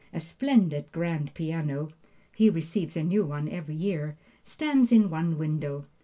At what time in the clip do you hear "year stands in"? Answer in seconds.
3.75-5.11